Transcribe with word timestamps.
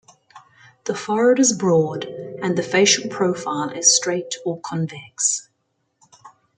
The 0.85 0.95
forehead 0.95 1.37
is 1.39 1.53
broad, 1.53 2.05
and 2.05 2.57
the 2.57 2.63
facial 2.63 3.07
profile 3.07 3.69
is 3.69 3.95
straight 3.95 4.33
or 4.43 4.59
convex. 4.61 5.47